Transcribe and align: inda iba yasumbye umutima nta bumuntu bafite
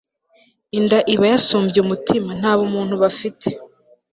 inda 0.77 0.99
iba 1.13 1.25
yasumbye 1.33 1.77
umutima 1.81 2.29
nta 2.39 2.51
bumuntu 2.57 2.93
bafite 3.03 3.49